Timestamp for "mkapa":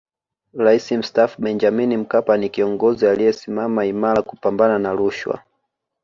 1.97-2.37